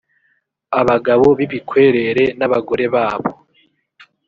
[0.81, 3.31] abagabo b’ibikwerere n’abagore babo